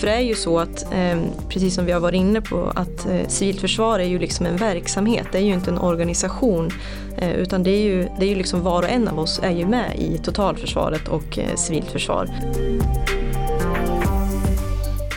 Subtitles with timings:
[0.00, 3.06] För det är ju så att, eh, precis som vi har varit inne på, att
[3.06, 6.70] eh, civilt försvar är ju liksom en verksamhet, det är ju inte en organisation.
[7.18, 9.50] Eh, utan det är ju, det är ju liksom var och en av oss är
[9.50, 12.28] ju med i totalförsvaret och civilt försvar.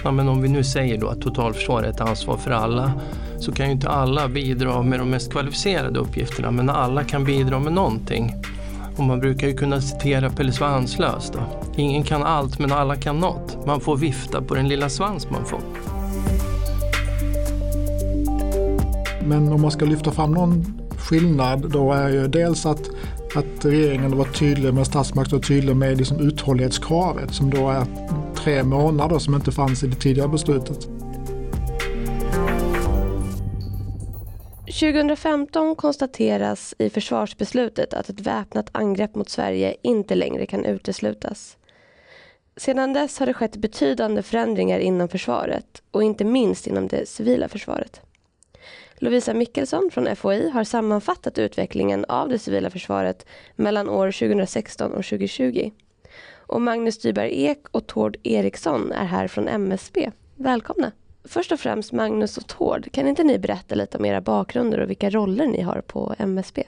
[0.04, 2.92] Ja, men om vi nu säger då att totalförsvar är ett ansvar för alla
[3.40, 7.60] så kan ju inte alla bidra med de mest kvalificerade uppgifterna men alla kan bidra
[7.60, 8.34] med någonting.
[8.98, 11.40] Och man brukar ju kunna citera Pelle Svanslös då.
[11.76, 13.66] Ingen kan allt men alla kan något.
[13.66, 15.62] Man får vifta på den lilla svans man får.
[19.26, 20.66] Men om man ska lyfta fram någon
[20.98, 22.90] skillnad då är ju dels att,
[23.36, 27.86] att regeringen var tydlig med statsmakten var tydlig med liksom uthållighetskravet som då är
[28.36, 30.88] tre månader som inte fanns i det tidigare beslutet.
[34.80, 41.58] 2015 konstateras i försvarsbeslutet att ett väpnat angrepp mot Sverige inte längre kan uteslutas.
[42.58, 47.48] Sedan dess har det skett betydande förändringar inom försvaret och inte minst inom det civila
[47.48, 48.02] försvaret.
[48.96, 55.06] Lovisa Mickelsson från FOI har sammanfattat utvecklingen av det civila försvaret mellan år 2016 och
[55.06, 55.72] 2020.
[56.34, 60.12] Och Magnus Dyberg Ek och Tord Eriksson är här från MSB.
[60.36, 60.92] Välkomna!
[61.26, 64.90] Först och främst Magnus och Tord, kan inte ni berätta lite om era bakgrunder och
[64.90, 66.64] vilka roller ni har på MSB?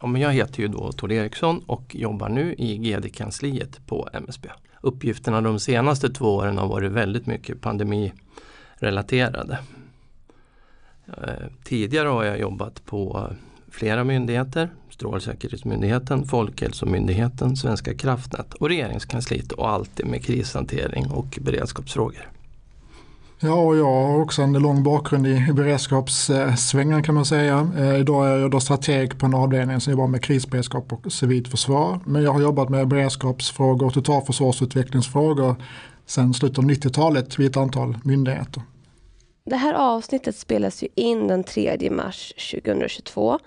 [0.00, 4.48] Ja, men jag heter ju då Tord Eriksson och jobbar nu i GD-kansliet på MSB.
[4.80, 9.58] Uppgifterna de senaste två åren har varit väldigt mycket pandemirelaterade.
[11.06, 13.30] Eh, tidigare har jag jobbat på
[13.70, 22.33] flera myndigheter, Strålsäkerhetsmyndigheten, Folkhälsomyndigheten, Svenska kraftnät och Regeringskansliet och alltid med krishantering och beredskapsfrågor.
[23.46, 27.68] Ja, och jag har också en lång bakgrund i beredskapssvängen kan man säga.
[27.78, 31.48] Eh, idag är jag då strateg på en avdelning som jobbar med krisberedskap och civilt
[31.48, 32.00] försvar.
[32.04, 35.56] Men jag har jobbat med beredskapsfrågor och totalförsvarsutvecklingsfrågor
[36.06, 38.62] sedan slutet av 90-talet vid ett antal myndigheter.
[39.44, 43.38] Det här avsnittet spelas ju in den 3 mars 2022.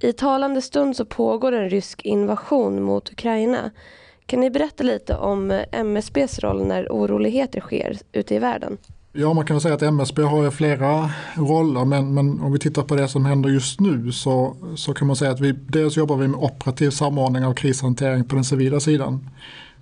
[0.00, 3.70] I talande stund så pågår en rysk invasion mot Ukraina.
[4.26, 8.78] Kan ni berätta lite om eh, MSBs roll när oroligheter sker ute i världen?
[9.12, 12.82] Ja, man kan väl säga att MSB har flera roller, men, men om vi tittar
[12.82, 16.16] på det som händer just nu så, så kan man säga att vi dels jobbar
[16.16, 19.30] vi med operativ samordning av krishantering på den civila sidan.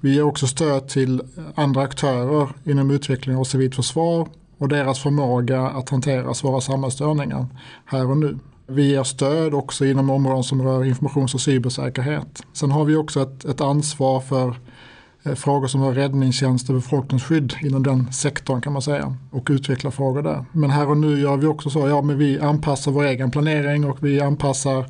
[0.01, 1.23] Vi ger också stöd till
[1.55, 4.29] andra aktörer inom utveckling av civilt försvar
[4.59, 7.47] och deras förmåga att hantera svåra samhällsstörningar
[7.85, 8.39] här och nu.
[8.67, 12.43] Vi ger stöd också inom områden som rör informations och cybersäkerhet.
[12.53, 14.57] Sen har vi också ett, ett ansvar för
[15.23, 19.91] Eh, frågor som har räddningstjänst och befolkningsskydd inom den sektorn kan man säga och utveckla
[19.91, 20.45] frågor där.
[20.53, 23.85] Men här och nu gör vi också så, ja men vi anpassar vår egen planering
[23.85, 24.87] och vi anpassar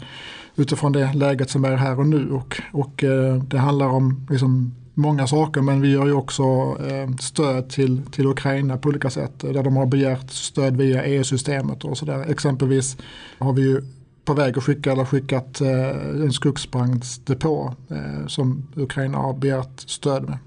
[0.57, 4.75] utifrån det läget som är här och nu och, och eh, det handlar om liksom
[4.95, 6.43] många saker men vi gör ju också
[6.89, 11.85] eh, stöd till, till Ukraina på olika sätt där de har begärt stöd via EU-systemet
[11.85, 12.31] och sådär.
[12.31, 12.97] Exempelvis
[13.39, 13.83] har vi ju
[14.29, 15.89] på väg att skicka eller skickat eh,
[16.25, 20.39] en skogsbrandsdepå eh, som Ukraina har begärt stöd med.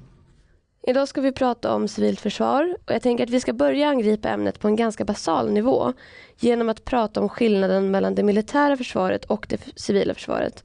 [0.87, 4.29] Idag ska vi prata om civilt försvar och jag tänker att vi ska börja angripa
[4.29, 5.93] ämnet på en ganska basal nivå
[6.39, 10.63] genom att prata om skillnaden mellan det militära försvaret och det civila försvaret.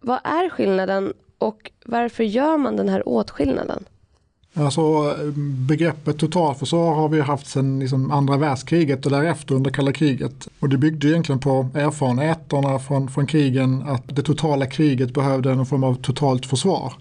[0.00, 3.84] Vad är skillnaden och varför gör man den här åtskillnaden?
[4.58, 5.16] Alltså
[5.68, 10.48] begreppet totalförsvar har vi haft sedan liksom andra världskriget och därefter under kalla kriget.
[10.60, 15.66] Och det byggde egentligen på erfarenheterna från, från krigen att det totala kriget behövde någon
[15.66, 16.92] form av totalt försvar.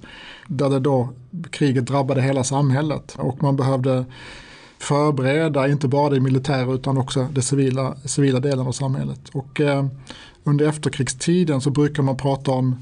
[0.47, 1.09] Där det då
[1.49, 4.05] kriget drabbade hela samhället och man behövde
[4.79, 9.19] förbereda inte bara det militära utan också det civila, civila delen av samhället.
[9.33, 9.85] Och eh,
[10.43, 12.75] under efterkrigstiden så brukar man prata om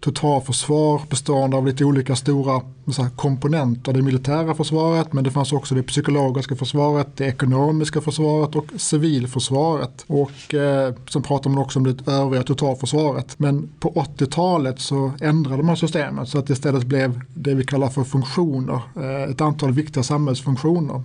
[0.00, 2.60] totalförsvar bestående av lite olika stora
[2.98, 3.92] här, komponenter.
[3.92, 10.04] Det militära försvaret men det fanns också det psykologiska försvaret, det ekonomiska försvaret och civilförsvaret.
[10.06, 13.38] Och eh, sen pratar man också om det övriga totalförsvaret.
[13.38, 17.88] Men på 80-talet så ändrade man systemet så att det istället blev det vi kallar
[17.88, 18.80] för funktioner.
[18.96, 21.02] Eh, ett antal viktiga samhällsfunktioner.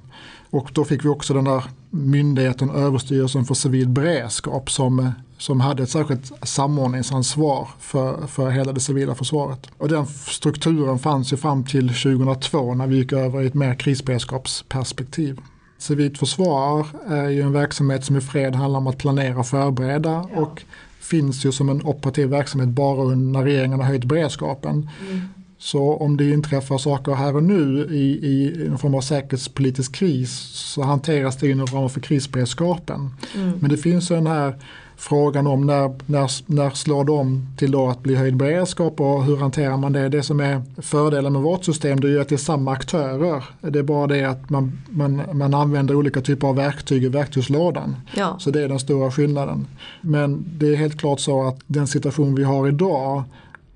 [0.50, 5.10] Och då fick vi också den där myndigheten Överstyrelsen för civil beredskap som, eh,
[5.42, 9.68] som hade ett särskilt samordningsansvar för, för hela det civila försvaret.
[9.78, 13.76] Och den strukturen fanns ju fram till 2002 när vi gick över i ett mer
[13.76, 15.40] krisberedskapsperspektiv.
[15.78, 20.30] Civilt försvar är ju en verksamhet som i fred handlar om att planera och förbereda
[20.34, 20.42] ja.
[20.42, 20.64] och
[21.00, 24.90] finns ju som en operativ verksamhet bara när regeringen har höjt beredskapen.
[25.10, 25.22] Mm.
[25.58, 30.32] Så om det inträffar saker här och nu i, i en form av säkerhetspolitisk kris
[30.54, 33.10] så hanteras det inom ramen för krisberedskapen.
[33.36, 33.52] Mm.
[33.60, 34.56] Men det finns den här
[35.02, 39.38] frågan om när, när, när slår de till då att bli höjd beredskap och hur
[39.38, 40.10] hanterar man det?
[40.10, 43.44] Det som är fördelen med vårt system det är ju att det är samma aktörer.
[43.62, 47.96] Det är bara det att man, man, man använder olika typer av verktyg i verktygslådan.
[48.16, 48.36] Ja.
[48.40, 49.68] Så det är den stora skillnaden.
[50.02, 53.24] Men det är helt klart så att den situation vi har idag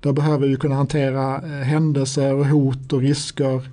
[0.00, 3.68] där behöver vi kunna hantera eh, händelser, hot och risker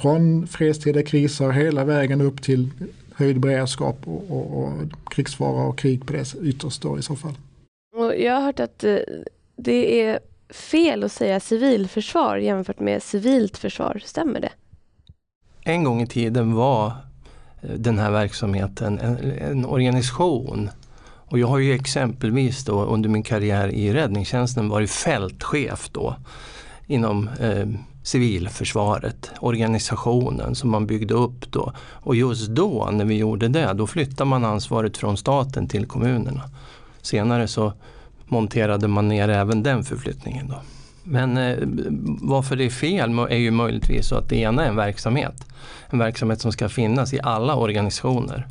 [0.00, 2.70] från fredstida kriser hela vägen upp till
[3.20, 4.72] höjd beredskap och, och, och
[5.10, 7.34] krigsfara och krig på det ytterst då i så fall.
[7.96, 8.96] Och jag har hört att eh,
[9.56, 10.20] det är
[10.50, 14.52] fel att säga civilförsvar jämfört med civilt försvar, stämmer det?
[15.62, 16.86] En gång i tiden var
[17.62, 20.70] eh, den här verksamheten en, en organisation
[21.30, 26.16] och jag har ju exempelvis då under min karriär i räddningstjänsten varit fältchef då
[26.86, 27.68] inom eh,
[28.02, 31.72] civilförsvaret, organisationen som man byggde upp då.
[31.92, 36.42] Och just då när vi gjorde det, då flyttade man ansvaret från staten till kommunerna.
[37.02, 37.72] Senare så
[38.28, 40.48] monterade man ner även den förflyttningen.
[40.48, 40.62] Då.
[41.02, 41.58] Men eh,
[42.20, 45.44] varför det är fel är ju möjligtvis så att det ena är en verksamhet.
[45.90, 48.46] En verksamhet som ska finnas i alla organisationer.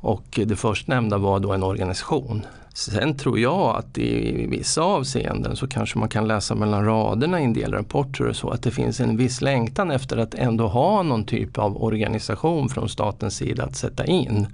[0.00, 2.46] Och det förstnämnda var då en organisation.
[2.76, 7.44] Sen tror jag att i vissa avseenden så kanske man kan läsa mellan raderna i
[7.44, 11.02] en del rapporter och så att det finns en viss längtan efter att ändå ha
[11.02, 14.46] någon typ av organisation från statens sida att sätta in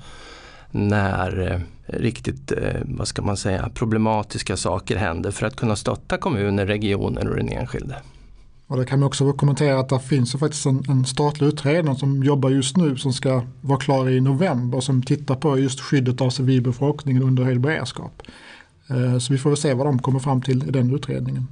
[0.70, 6.16] när eh, riktigt, eh, vad ska man säga, problematiska saker händer för att kunna stötta
[6.16, 7.96] kommuner, regioner och den enskilde.
[8.70, 12.22] Och det kan man också kommentera att det finns faktiskt en, en statlig utredning som
[12.22, 16.31] jobbar just nu som ska vara klar i november som tittar på just skyddet av
[16.31, 18.22] civilbefolkningen under höjd beredskap.
[18.90, 21.46] Eh, så vi får väl se vad de kommer fram till i den utredningen.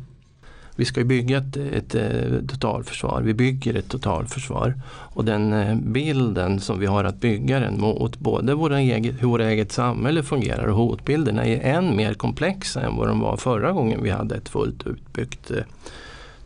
[0.76, 4.74] Vi ska bygga ett, ett, ett, totalförsvar, vi bygger ett totalförsvar.
[4.88, 9.28] Och den eh, bilden som vi har att bygga den mot både våra eget, hur
[9.28, 13.72] vårt eget samhälle fungerar och hotbilderna är än mer komplexa än vad de var förra
[13.72, 15.50] gången vi hade ett fullt utbyggt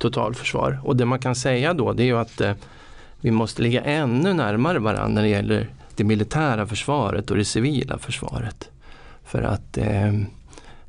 [0.03, 0.81] totalförsvar.
[0.85, 2.53] Och det man kan säga då det är ju att eh,
[3.21, 7.99] vi måste ligga ännu närmare varandra när det gäller det militära försvaret och det civila
[7.99, 8.71] försvaret.
[9.25, 10.13] För att eh,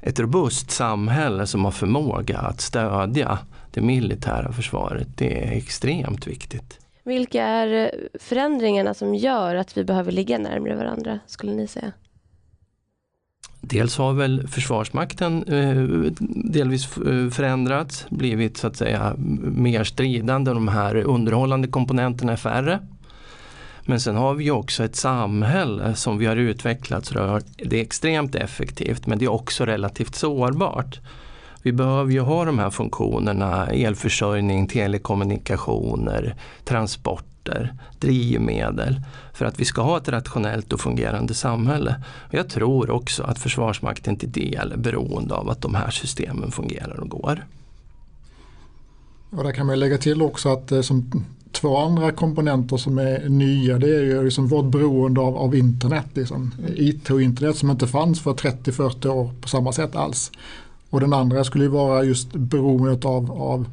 [0.02, 3.40] ett robust samhälle som har förmåga att stödja
[3.72, 6.80] det militära försvaret, det är extremt viktigt.
[7.04, 11.92] Vilka är eh, förändringarna som gör att vi behöver ligga närmare varandra, skulle ni säga?
[13.66, 20.52] Dels har väl Försvarsmakten eh, delvis eh, förändrats, blivit så att säga mer stridande.
[20.52, 22.80] De här underhållande komponenterna är färre.
[23.86, 27.06] Men sen har vi också ett samhälle som vi har utvecklat.
[27.06, 31.00] Så det är extremt effektivt men det är också relativt sårbart.
[31.62, 39.02] Vi behöver ju ha de här funktionerna elförsörjning, telekommunikationer, transport transporter, drivmedel
[39.34, 41.96] för att vi ska ha ett rationellt och fungerande samhälle.
[42.32, 47.00] Jag tror också att Försvarsmakten till del är beroende av att de här systemen fungerar
[47.00, 47.46] och går.
[49.30, 53.30] Och där kan man lägga till också att eh, som två andra komponenter som är
[53.30, 56.06] nya det är ju liksom vårt beroende av, av internet.
[56.14, 56.52] Liksom.
[56.76, 60.32] IT och internet som inte fanns för 30-40 år på samma sätt alls.
[60.90, 63.66] Och den andra skulle ju vara just beroendet av, av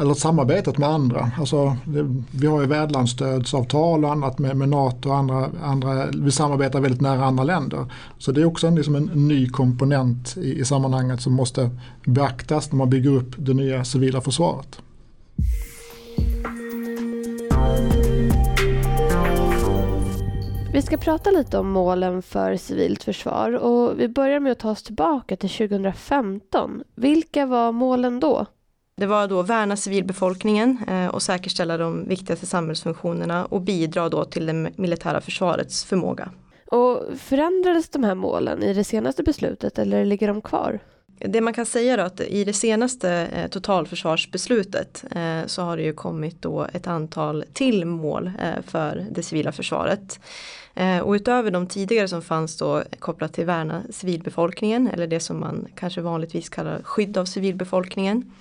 [0.00, 1.30] eller samarbetet med andra.
[1.38, 6.06] Alltså, det, vi har ju värdlandsstödsavtal och annat med, med NATO och andra, andra.
[6.06, 7.92] Vi samarbetar väldigt nära andra länder.
[8.18, 11.70] Så det är också en, liksom en ny komponent i, i sammanhanget som måste
[12.04, 14.80] beaktas när man bygger upp det nya civila försvaret.
[20.76, 24.70] Vi ska prata lite om målen för civilt försvar och vi börjar med att ta
[24.70, 26.82] oss tillbaka till 2015.
[26.94, 28.46] Vilka var målen då?
[29.00, 34.46] Det var då värna civilbefolkningen eh, och säkerställa de viktigaste samhällsfunktionerna och bidra då till
[34.46, 36.30] det militära försvarets förmåga.
[36.66, 40.78] Och förändrades de här målen i det senaste beslutet eller ligger de kvar?
[41.18, 45.82] Det man kan säga då att i det senaste eh, totalförsvarsbeslutet eh, så har det
[45.82, 48.30] ju kommit då ett antal till mål
[48.66, 50.20] för det civila försvaret.
[51.02, 55.66] Och utöver de tidigare som fanns då kopplat till värna civilbefolkningen eller det som man
[55.74, 58.32] kanske vanligtvis kallar skydd av civilbefolkningen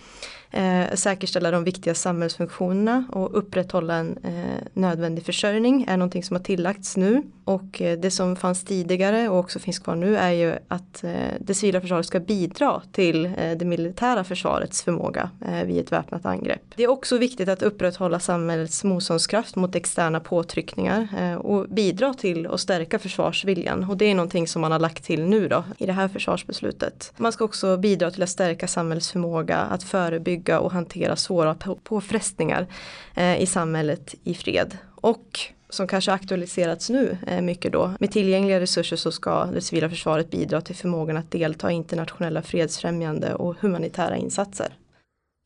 [0.52, 6.44] eh, säkerställa de viktiga samhällsfunktionerna och upprätthålla en eh, nödvändig försörjning är någonting som har
[6.44, 7.24] tillagts nu.
[7.46, 11.12] Och eh, det som fanns tidigare och också finns kvar nu är ju att eh,
[11.40, 16.25] det civila försvaret ska bidra till eh, det militära försvarets förmåga eh, vid ett väpnat
[16.25, 16.62] angrepp.
[16.75, 22.48] Det är också viktigt att upprätthålla samhällets motståndskraft mot externa påtryckningar eh, och bidra till
[22.48, 23.90] att stärka försvarsviljan.
[23.90, 27.14] Och det är någonting som man har lagt till nu då i det här försvarsbeslutet.
[27.18, 32.68] Man ska också bidra till att stärka samhällsförmåga att förebygga förebygga och hantera svåra påfrestningar
[33.15, 34.77] eh, i samhället i fred.
[35.01, 35.39] Och
[35.70, 37.94] som kanske aktualiserats nu eh, mycket då.
[38.00, 42.42] Med tillgängliga resurser så ska det civila försvaret bidra till förmågan att delta i internationella
[42.42, 44.74] fredsfrämjande och humanitära insatser.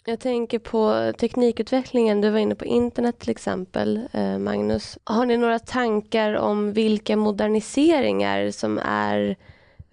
[0.05, 4.97] Jag tänker på teknikutvecklingen, du var inne på internet till exempel, eh, Magnus.
[5.03, 9.35] Har ni några tankar om vilka moderniseringar som är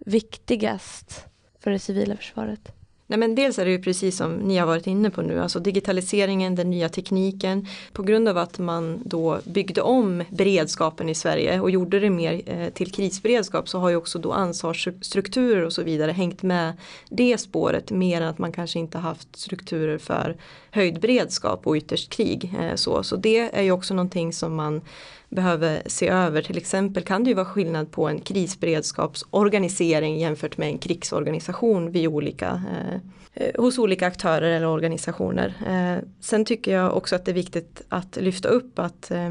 [0.07, 1.26] viktigast
[1.61, 2.75] för det civila försvaret?
[3.09, 5.61] Nej men dels är det ju precis som ni har varit inne på nu, alltså
[5.61, 7.67] digitaliseringen, den nya tekniken.
[7.93, 12.43] På grund av att man då byggde om beredskapen i Sverige och gjorde det mer
[12.47, 16.73] eh, till krisberedskap så har ju också då ansvarsstrukturer och så vidare hängt med
[17.09, 20.37] det spåret mer än att man kanske inte haft strukturer för
[20.71, 22.55] höjd beredskap och ytterst krig.
[22.61, 24.81] Eh, så, så det är ju också någonting som man
[25.28, 26.42] behöver se över.
[26.42, 32.09] Till exempel kan det ju vara skillnad på en krisberedskapsorganisering jämfört med en krigsorganisation vid
[32.09, 33.00] olika, eh,
[33.35, 35.54] eh hos olika aktörer eller organisationer.
[35.66, 39.30] Eh, sen tycker jag också att det är viktigt att lyfta upp att eh,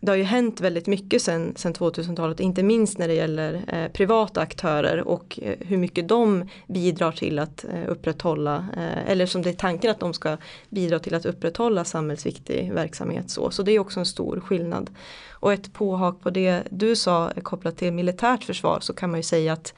[0.00, 3.92] det har ju hänt väldigt mycket sen, sen 2000-talet, inte minst när det gäller eh,
[3.92, 9.42] privata aktörer och eh, hur mycket de bidrar till att eh, upprätthålla, eh, eller som
[9.42, 10.36] det är tanken att de ska
[10.68, 13.30] bidra till att upprätthålla samhällsviktig verksamhet.
[13.30, 14.90] Så, så det är också en stor skillnad.
[15.30, 19.18] Och ett påhak på det du sa eh, kopplat till militärt försvar så kan man
[19.18, 19.74] ju säga att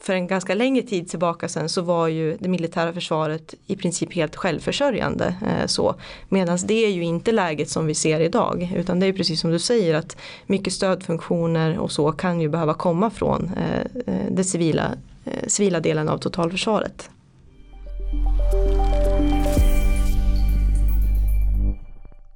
[0.00, 4.14] för en ganska längre tid tillbaka sen så var ju det militära försvaret i princip
[4.14, 5.34] helt självförsörjande.
[5.46, 5.94] Eh, så.
[6.28, 9.50] Medan det är ju inte läget som vi ser idag utan det är precis som
[9.50, 10.16] du säger att
[10.46, 13.80] mycket stödfunktioner och så kan ju behöva komma från eh,
[14.14, 14.92] eh den civila,
[15.24, 17.10] eh, civila delen av totalförsvaret.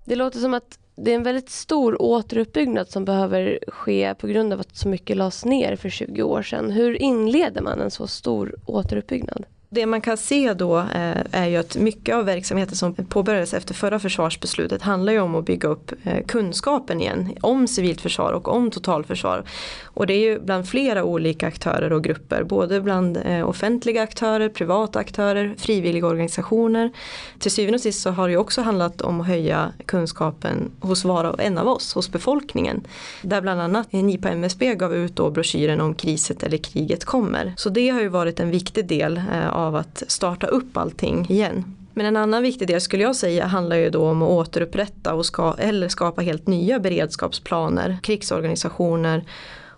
[0.05, 4.53] Det låter som att det är en väldigt stor återuppbyggnad som behöver ske på grund
[4.53, 6.71] av att så mycket lades ner för 20 år sedan.
[6.71, 9.45] Hur inleder man en så stor återuppbyggnad?
[9.75, 13.75] Det man kan se då eh, är ju att mycket av verksamheten som påbörjades efter
[13.75, 18.49] förra försvarsbeslutet handlar ju om att bygga upp eh, kunskapen igen om civilt försvar och
[18.49, 19.45] om totalförsvar.
[19.85, 24.49] Och det är ju bland flera olika aktörer och grupper, både bland eh, offentliga aktörer,
[24.49, 26.91] privata aktörer, frivilliga organisationer.
[27.39, 31.05] Till syvende och sist så har det ju också handlat om att höja kunskapen hos
[31.05, 32.87] var och en av oss, hos befolkningen.
[33.23, 37.55] Där bland annat ni på MSB gav ut då broschyren om kriset eller kriget kommer.
[37.57, 41.65] Så det har ju varit en viktig del av av att starta upp allting igen.
[41.95, 45.27] Men en annan viktig del skulle jag säga handlar ju då om att återupprätta och
[45.27, 49.25] ska, eller skapa helt nya beredskapsplaner, krigsorganisationer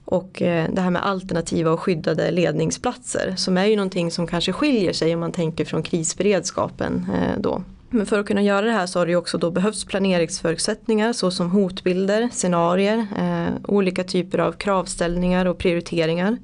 [0.05, 4.53] och eh, det här med alternativa och skyddade ledningsplatser som är ju någonting som kanske
[4.53, 7.63] skiljer sig om man tänker från krisberedskapen eh, då.
[7.91, 11.13] Men för att kunna göra det här så har det ju också då behövts planeringsförutsättningar
[11.13, 16.37] såsom hotbilder, scenarier, eh, olika typer av kravställningar och prioriteringar.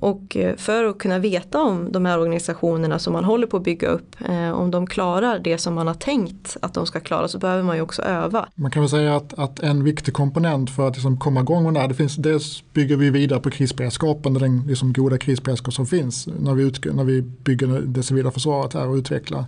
[0.00, 3.62] Och eh, för att kunna veta om de här organisationerna som man håller på att
[3.62, 7.28] bygga upp, eh, om de klarar det som man har tänkt att de ska klara
[7.28, 8.48] så behöver man ju också öva.
[8.54, 11.74] Man kan väl säga att, att en viktig komponent för att liksom komma igång med
[11.74, 15.86] det här, det finns, dels bygger vi vidare på krisberedskapen, den liksom goda krisberedskap som
[15.86, 19.44] finns när vi, ut, när vi bygger det civila försvaret här och utvecklar.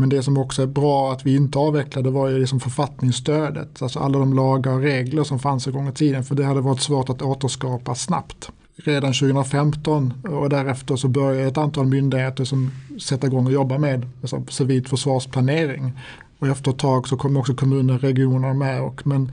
[0.00, 3.82] Men det som också är bra att vi inte avvecklade var ju liksom författningsstödet.
[3.82, 6.24] Alltså alla de lagar och regler som fanns en gång i tiden.
[6.24, 8.50] För det hade varit svårt att återskapa snabbt.
[8.76, 14.06] Redan 2015 och därefter så började ett antal myndigheter som sätta igång och jobba med
[14.20, 15.92] alltså, civilt försvarsplanering.
[16.38, 18.82] Och efter ett tag så kom också kommuner och regioner med.
[18.82, 19.32] Och, men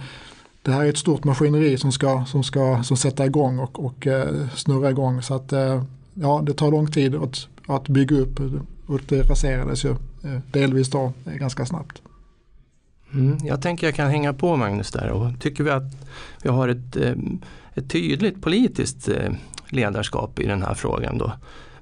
[0.61, 4.07] det här är ett stort maskineri som ska, som ska som sätta igång och, och
[4.07, 5.21] eh, snurra igång.
[5.21, 8.39] Så att eh, ja, det tar lång tid att, att bygga upp
[8.85, 9.95] och det raserades ju
[10.25, 12.01] Eh, delvis då eh, ganska snabbt.
[13.13, 16.07] Mm, jag tänker jag kan hänga på Magnus där och tycker vi att
[16.43, 17.13] vi har ett, eh,
[17.73, 19.09] ett tydligt politiskt
[19.69, 21.31] ledarskap i den här frågan då.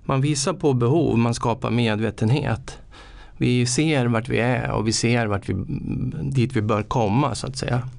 [0.05, 2.77] Man visar på behov, man skapar medvetenhet.
[3.37, 5.55] Vi ser vart vi är och vi ser vart vi,
[6.21, 7.89] dit vi bör komma så att säga.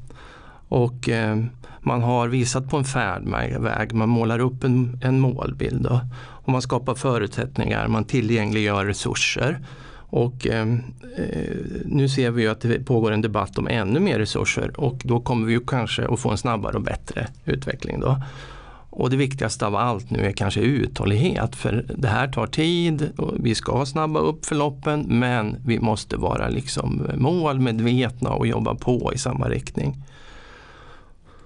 [0.69, 1.45] Och eh,
[1.81, 5.83] man har visat på en färdväg, man målar upp en, en målbild.
[5.83, 6.01] Då.
[6.17, 9.61] Och man skapar förutsättningar, man tillgängliggör resurser.
[10.15, 10.83] Och ehm,
[11.17, 15.01] eh, nu ser vi ju att det pågår en debatt om ännu mer resurser och
[15.05, 18.01] då kommer vi ju kanske att få en snabbare och bättre utveckling.
[18.01, 18.23] Då.
[18.91, 23.33] Och det viktigaste av allt nu är kanske uthållighet för det här tar tid och
[23.41, 29.19] vi ska snabba upp förloppen men vi måste vara liksom målmedvetna och jobba på i
[29.19, 30.05] samma riktning.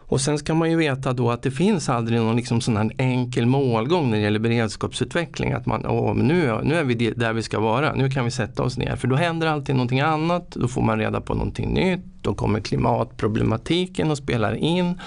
[0.09, 2.93] Och sen ska man ju veta då att det finns aldrig någon liksom sån här
[2.99, 5.53] enkel målgång när det gäller beredskapsutveckling.
[5.53, 8.63] Att man, åh, nu, nu är vi där vi ska vara, nu kan vi sätta
[8.63, 8.97] oss ner.
[8.97, 12.61] För då händer alltid någonting annat, då får man reda på någonting nytt, då kommer
[12.61, 15.01] klimatproblematiken och spelar in.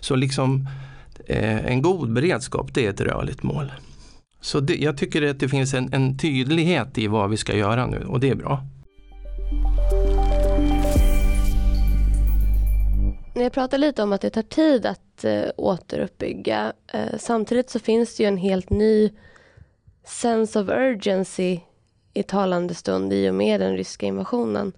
[0.00, 0.68] Så liksom
[1.26, 3.72] eh, en god beredskap det är ett rörligt mål.
[4.40, 7.86] Så det, jag tycker att det finns en, en tydlighet i vad vi ska göra
[7.86, 8.62] nu och det är bra.
[13.40, 16.72] Jag pratar lite om att det tar tid att eh, återuppbygga.
[16.92, 19.10] Eh, samtidigt så finns det ju en helt ny
[20.04, 21.60] sense of urgency
[22.14, 24.72] i talande stund i och med den ryska invasionen.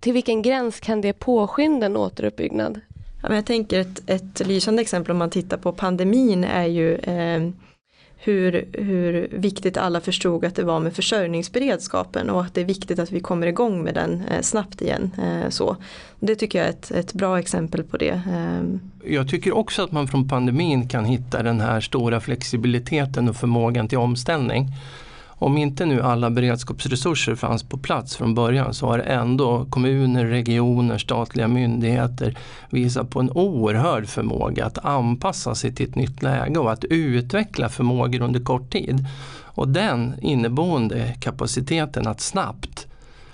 [0.00, 2.80] Till vilken gräns kan det påskynda en återuppbyggnad?
[3.22, 6.94] Ja, men jag tänker ett, ett lysande exempel om man tittar på pandemin är ju
[6.94, 7.50] eh,
[8.22, 12.98] hur, hur viktigt alla förstod att det var med försörjningsberedskapen och att det är viktigt
[12.98, 15.10] att vi kommer igång med den eh, snabbt igen.
[15.18, 15.76] Eh, så.
[16.18, 18.22] Det tycker jag är ett, ett bra exempel på det.
[18.28, 18.62] Eh.
[19.12, 23.88] Jag tycker också att man från pandemin kan hitta den här stora flexibiliteten och förmågan
[23.88, 24.68] till omställning.
[25.42, 30.98] Om inte nu alla beredskapsresurser fanns på plats från början så har ändå kommuner, regioner,
[30.98, 32.38] statliga myndigheter
[32.70, 37.68] visat på en oerhörd förmåga att anpassa sig till ett nytt läge och att utveckla
[37.68, 39.06] förmågor under kort tid.
[39.42, 42.86] Och den inneboende kapaciteten att snabbt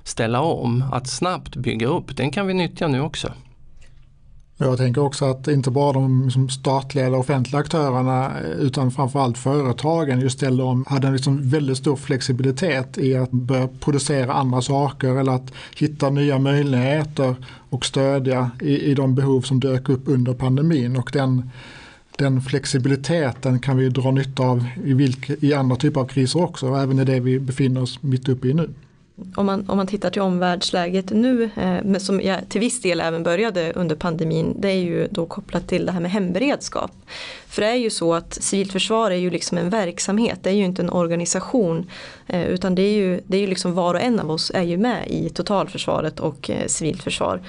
[0.02, 3.32] ställa om, att snabbt bygga upp, den kan vi nyttja nu också.
[4.58, 9.38] Jag tänker också att inte bara de liksom statliga eller offentliga aktörerna eh, utan framförallt
[9.38, 14.62] företagen just ställde om, hade en liksom väldigt stor flexibilitet i att börja producera andra
[14.62, 17.36] saker eller att hitta nya möjligheter
[17.70, 20.96] och stödja i, i de behov som dök upp under pandemin.
[20.96, 21.50] Och den,
[22.18, 26.74] den flexibiliteten kan vi dra nytta av i, vilka, i andra typer av kriser också,
[26.74, 28.70] även i det vi befinner oss mitt uppe i nu
[29.34, 33.22] om man, om man tittar till omvärldsläget nu, eh, som jag till viss del även
[33.22, 36.90] började under pandemin, det är ju då kopplat till det här med hemberedskap.
[37.46, 40.54] För det är ju så att civilt försvar är ju liksom en verksamhet, det är
[40.54, 41.90] ju inte en organisation.
[42.26, 44.62] Eh, utan det är ju, det är ju liksom var och en av oss är
[44.62, 47.40] ju med i totalförsvaret och eh, civilt försvar.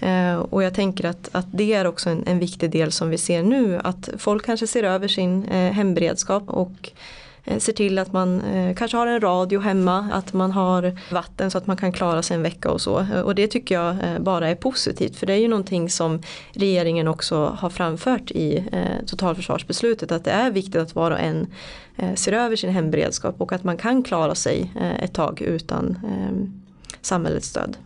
[0.00, 3.18] Eh, och jag tänker att, att det är också en, en viktig del som vi
[3.18, 6.92] ser nu, att folk kanske ser över sin eh, hemberedskap och
[7.44, 11.50] Eh, ser till att man eh, kanske har en radio hemma, att man har vatten
[11.50, 12.98] så att man kan klara sig en vecka och så.
[12.98, 17.08] Eh, och det tycker jag bara är positivt för det är ju någonting som regeringen
[17.08, 18.64] också har framfört i
[19.06, 21.46] totalförsvarsbeslutet att det är viktigt att var och en
[22.14, 25.98] ser över sin hemberedskap och att man kan klara sig ett tag utan
[27.00, 27.76] samhällets stöd.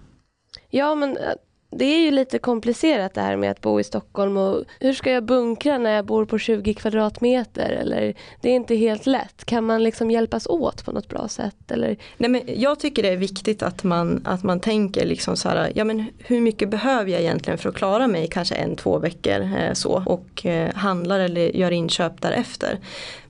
[0.71, 1.19] Ja men
[1.79, 5.11] det är ju lite komplicerat det här med att bo i Stockholm och hur ska
[5.11, 9.45] jag bunkra när jag bor på 20 kvadratmeter eller det är inte helt lätt.
[9.45, 11.71] Kan man liksom hjälpas åt på något bra sätt?
[11.71, 11.97] Eller?
[12.17, 15.73] Nej, men jag tycker det är viktigt att man, att man tänker liksom så här,
[15.75, 19.41] ja men hur mycket behöver jag egentligen för att klara mig kanske en, två veckor
[19.41, 22.79] eh, så och eh, handlar eller gör inköp därefter.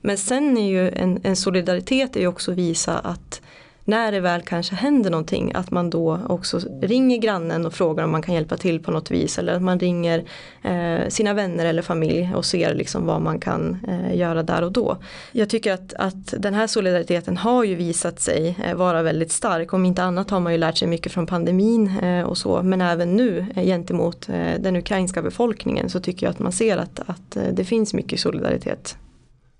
[0.01, 3.41] Men sen är ju en, en solidaritet är ju också att visa att
[3.85, 8.11] när det väl kanske händer någonting att man då också ringer grannen och frågar om
[8.11, 10.23] man kan hjälpa till på något vis eller att man ringer
[10.63, 14.71] eh, sina vänner eller familj och ser liksom vad man kan eh, göra där och
[14.71, 14.97] då.
[15.31, 19.73] Jag tycker att, att den här solidariteten har ju visat sig eh, vara väldigt stark.
[19.73, 22.81] Om inte annat har man ju lärt sig mycket från pandemin eh, och så men
[22.81, 26.99] även nu eh, gentemot eh, den ukrainska befolkningen så tycker jag att man ser att,
[27.05, 28.97] att eh, det finns mycket solidaritet.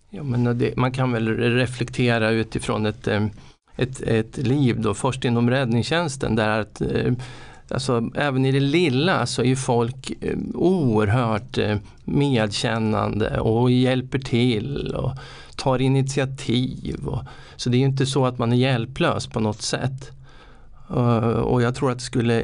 [0.09, 3.25] Ja, men det, man kan väl reflektera utifrån ett eh,
[3.77, 7.13] ett, ett liv då, först inom räddningstjänsten där att eh,
[7.69, 14.95] Alltså, även i det lilla så är folk eh, oerhört eh, medkännande och hjälper till
[14.95, 15.11] och
[15.55, 17.05] tar initiativ.
[17.05, 17.23] Och,
[17.55, 20.11] så det är inte så att man är hjälplös på något sätt.
[21.43, 22.43] och jag tror att det skulle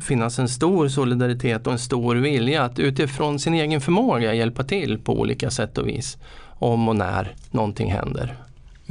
[0.00, 4.98] finnas en stor solidaritet och en stor vilja att utifrån sin egen förmåga hjälpa till
[4.98, 6.18] på olika sätt och vis.
[6.58, 8.36] Om och när någonting händer.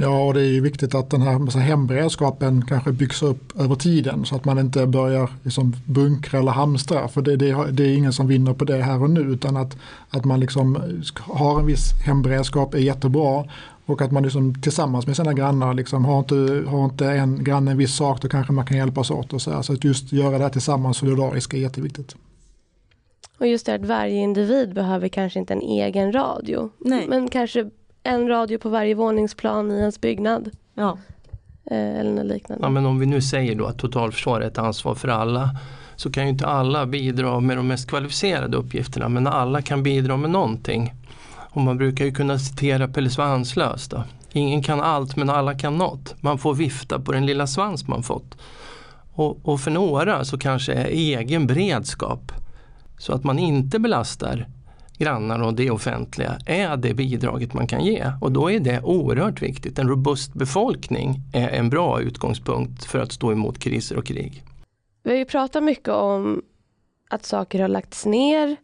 [0.02, 4.24] Ja, och det är ju viktigt att den här hemberedskapen kanske byggs upp över tiden
[4.24, 7.08] så att man inte börjar liksom bunkra eller hamstra.
[7.08, 9.76] För det, det, det, är ingen som vinner på det här och nu utan att,
[10.10, 10.78] att man liksom
[11.20, 13.44] har en viss hemberedskap är jättebra
[13.86, 17.70] och att man liksom tillsammans med sina grannar, liksom, har, inte, har inte en granne
[17.70, 19.32] en viss sak då kanske man kan hjälpas åt.
[19.32, 19.62] Och så, här.
[19.62, 22.16] så att just göra det här tillsammans solidariskt är jätteviktigt.
[23.38, 26.70] Och just det att varje individ behöver kanske inte en egen radio.
[26.78, 27.06] Nej.
[27.08, 27.70] Men kanske
[28.02, 30.50] en radio på varje våningsplan i ens byggnad.
[30.74, 30.98] Ja.
[31.70, 32.64] Eh, eller något liknande.
[32.64, 35.50] Ja, men om vi nu säger då att totalförsvar är ett ansvar för alla
[35.96, 40.16] så kan ju inte alla bidra med de mest kvalificerade uppgifterna men alla kan bidra
[40.16, 40.94] med någonting.
[41.50, 44.04] Och man brukar ju kunna citera Pelle Svanslös då.
[44.32, 46.14] Ingen kan allt men alla kan något.
[46.22, 48.38] Man får vifta på den lilla svans man fått.
[49.14, 52.32] Och, och för några så kanske är egen beredskap
[52.98, 54.46] så att man inte belastar
[55.02, 58.12] grannar och det offentliga är det bidraget man kan ge.
[58.20, 59.78] Och då är det oerhört viktigt.
[59.78, 64.42] En robust befolkning är en bra utgångspunkt för att stå emot kriser och krig.
[65.02, 66.42] Vi har ju pratat mycket om
[67.10, 68.56] att saker har lagts ner.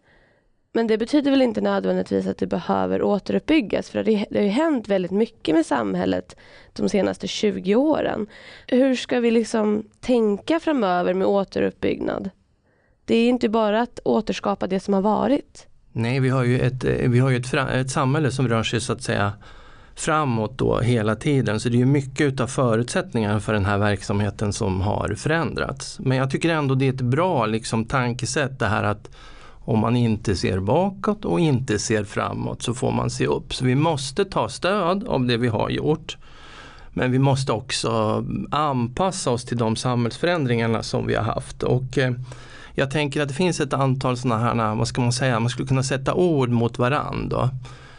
[0.73, 4.51] Men det betyder väl inte nödvändigtvis att det behöver återuppbyggas för det, det har ju
[4.51, 6.37] hänt väldigt mycket med samhället
[6.73, 8.27] de senaste 20 åren.
[8.67, 12.31] Hur ska vi liksom tänka framöver med återuppbyggnad?
[13.05, 15.67] Det är inte bara att återskapa det som har varit.
[15.99, 18.81] Nej, vi har ju ett, eh, vi har ju ett, ett samhälle som rör sig
[18.81, 19.33] så att säga
[19.95, 21.61] framåt då hela tiden.
[21.61, 25.99] Så det är mycket av förutsättningarna för den här verksamheten som har förändrats.
[26.01, 29.11] Men jag tycker ändå det är ett bra liksom, tankesätt det här att
[29.51, 33.55] om man inte ser bakåt och inte ser framåt så får man se upp.
[33.55, 36.17] Så vi måste ta stöd av det vi har gjort.
[36.91, 41.63] Men vi måste också anpassa oss till de samhällsförändringarna som vi har haft.
[41.63, 42.13] Och eh,
[42.79, 45.69] jag tänker att det finns ett antal sådana här, vad ska man säga, man skulle
[45.69, 47.51] kunna sätta ord mot varandra.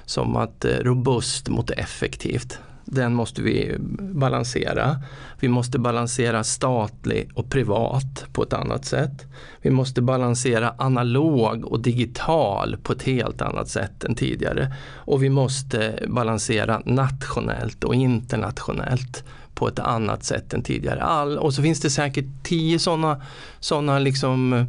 [0.05, 2.59] Som att eh, robust mot effektivt.
[2.85, 4.95] Den måste vi balansera.
[5.39, 9.25] Vi måste balansera statlig och privat på ett annat sätt.
[9.61, 14.73] Vi måste balansera analog och digital på ett helt annat sätt än tidigare.
[14.93, 21.03] Och vi måste balansera nationellt och internationellt på ett annat sätt än tidigare.
[21.03, 23.21] All, och så finns det säkert tio sådana
[23.59, 24.65] såna liksom,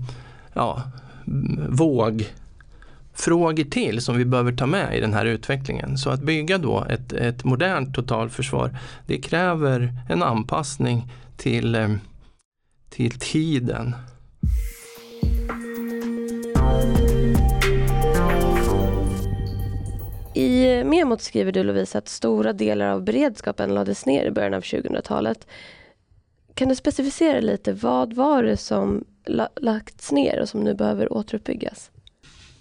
[0.54, 0.82] ja,
[1.68, 2.26] våg
[3.14, 5.98] frågor till som vi behöver ta med i den här utvecklingen.
[5.98, 11.88] Så att bygga då ett, ett modernt totalförsvar det kräver en anpassning till, eh,
[12.90, 13.94] till tiden.
[20.34, 24.60] I memot skriver du Lovisa att stora delar av beredskapen lades ner i början av
[24.60, 25.46] 2000-talet.
[26.54, 29.04] Kan du specificera lite, vad var det som
[29.56, 31.90] lagts ner och som nu behöver återuppbyggas?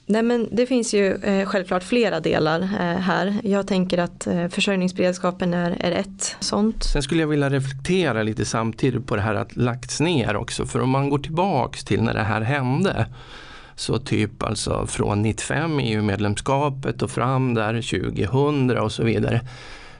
[0.05, 3.35] Nej men det finns ju eh, självklart flera delar eh, här.
[3.43, 6.83] Jag tänker att eh, försörjningsberedskapen är, är ett sånt.
[6.83, 10.65] Sen skulle jag vilja reflektera lite samtidigt på det här att lagts ner också.
[10.65, 13.07] För om man går tillbaks till när det här hände
[13.79, 19.41] så typ alltså från 95 EU-medlemskapet och fram där 2000 och så vidare.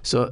[0.02, 0.30] Så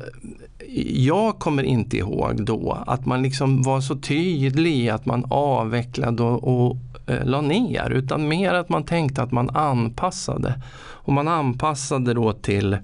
[0.93, 6.67] jag kommer inte ihåg då att man liksom var så tydlig att man avvecklade och,
[6.67, 10.61] och eh, la ner utan mer att man tänkte att man anpassade.
[10.79, 12.77] Och man anpassade då till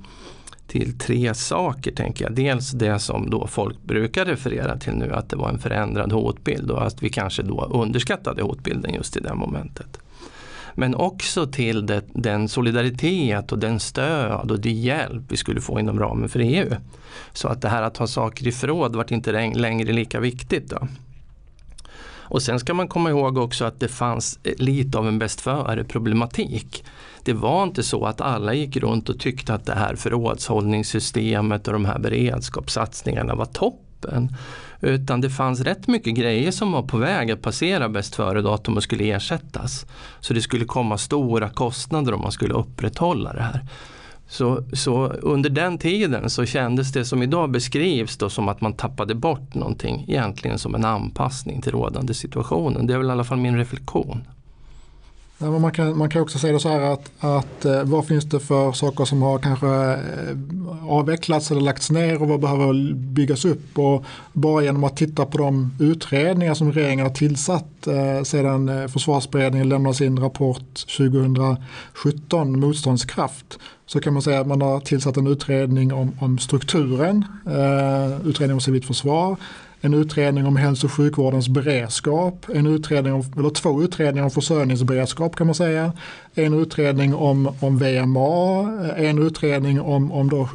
[0.67, 2.36] till tre saker tänker jag.
[2.36, 6.71] Dels det som då folk brukar referera till nu att det var en förändrad hotbild
[6.71, 10.03] och att vi kanske då underskattade hotbilden just i det momentet.
[10.76, 15.80] Men också till det, den solidaritet och den stöd och den hjälp vi skulle få
[15.80, 16.70] inom ramen för EU.
[17.34, 20.70] Så att det här att ha saker i förråd vart inte längre lika viktigt.
[20.70, 20.88] Då.
[22.34, 25.42] Och sen ska man komma ihåg också att det fanns eh, lite av en bäst
[25.42, 26.84] före problematik.
[27.24, 31.74] Det var inte så att alla gick runt och tyckte att det här förrådshållningssystemet och
[31.74, 34.36] de här beredskapssatsningarna var toppen.
[34.84, 38.84] Utan det fanns rätt mycket grejer som var på väg att passera bäst före-datum och
[38.84, 39.86] skulle ersättas.
[40.19, 43.65] Så det skulle komma stora kostnader om man skulle upprätthålla det här.
[44.28, 48.74] Så, så, under den tiden så kändes det som idag beskrivs då som att man
[48.74, 52.88] tappade bort någonting egentligen som en anpassning till rådande situationen.
[52.88, 54.28] Det är väl i alla fall min reflektion.
[55.38, 58.39] Ja, man, kan, man kan också säga så här att, att eh, vad finns det
[58.39, 60.38] för saker som har kanske eh,
[60.88, 63.80] avvecklats eller lagts ner och vad behöver byggas upp.
[63.80, 68.88] Och bara genom att titta på de utredningar som regeringen har tillsatt eh, sedan eh,
[68.88, 75.28] försvarsberedningen lämnade sin rapport 2017, Motståndskraft, så kan man säga att man har tillsatt en
[75.28, 79.38] utredning om, om strukturen, eh, utredning om civilt försvar,
[79.86, 85.36] en utredning om hälso och sjukvårdens beredskap, en utredning om, eller två utredningar om försörjningsberedskap
[85.36, 85.93] kan man säga,
[86.36, 88.60] en utredning om, om VMA,
[88.98, 90.50] en utredning om, om då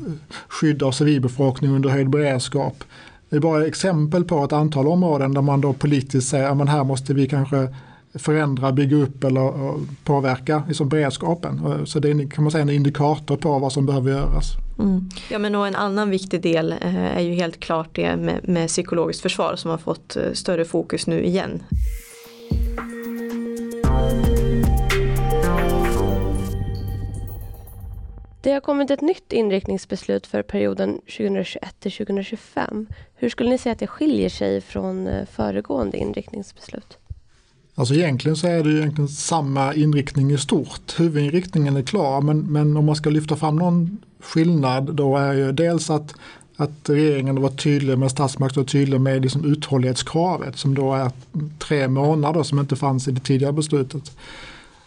[0.49, 2.85] skydd av civilbefolkning under höjd beredskap.
[3.31, 6.85] Det är bara exempel på ett antal områden där man då politiskt säger att här
[6.85, 7.69] måste vi kanske
[8.15, 11.87] förändra, bygga upp eller påverka liksom beredskapen.
[11.87, 14.57] Så det är kan man säga en indikator på vad som behöver göras.
[14.79, 15.09] Mm.
[15.31, 18.69] Ja men och en annan viktig del eh, är ju helt klart det med, med
[18.69, 21.63] psykologiskt försvar som har fått eh, större fokus nu igen.
[28.43, 32.87] Det har kommit ett nytt inriktningsbeslut för perioden 2021 till 2025.
[33.15, 36.99] Hur skulle ni säga att det skiljer sig från eh, föregående inriktningsbeslut?
[37.79, 41.01] Alltså egentligen så är det ju egentligen samma inriktning i stort.
[41.01, 45.53] Huvudinriktningen är klar men, men om man ska lyfta fram någon skillnad då är ju
[45.53, 46.15] dels att,
[46.57, 51.11] att regeringen var tydlig med statsmakten och tydlig med liksom uthållighetskravet som då är
[51.59, 54.17] tre månader som inte fanns i det tidigare beslutet.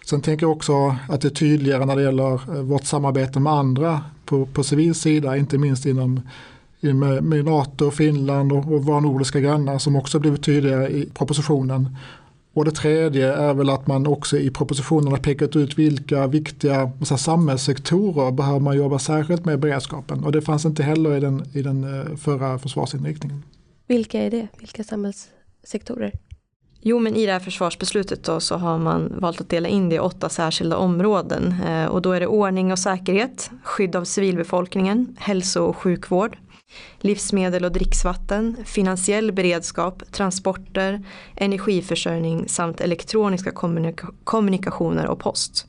[0.06, 3.54] Sen tänker jag också att det är tydligare när det gäller eh, vårt samarbete med
[3.54, 6.22] andra på, på civil sida, inte minst inom
[6.80, 11.96] med, med NATO, Finland och, och våra nordiska grannar som också blivit tydligare i propositionen.
[12.54, 16.92] Och det tredje är väl att man också i propositionen har pekat ut vilka viktiga
[17.02, 20.24] så samhällssektorer behöver man jobba särskilt med beredskapen.
[20.24, 23.44] Och det fanns inte heller i den, i den eh, förra försvarsinriktningen.
[23.88, 24.48] Vilka är det?
[24.60, 26.12] Vilka samhällssektorer?
[26.84, 29.96] Jo, men i det här försvarsbeslutet då så har man valt att dela in det
[29.96, 31.56] i åtta särskilda områden.
[31.68, 36.38] Eh, och då är det ordning och säkerhet, skydd av civilbefolkningen, hälso och sjukvård,
[37.00, 41.06] livsmedel och dricksvatten, finansiell beredskap, transporter,
[41.36, 45.68] energiförsörjning samt elektroniska kommunika kommunikationer och post.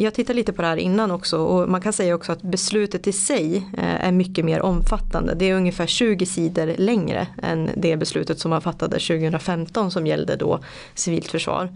[0.00, 3.06] Jag tittade lite på det här innan också och man kan säga också att beslutet
[3.06, 5.34] i sig eh, är mycket mer omfattande.
[5.34, 10.36] Det är ungefär 20 sidor längre än det beslutet som man fattade 2015 som gällde
[10.36, 10.60] då
[10.94, 11.68] civilt försvar.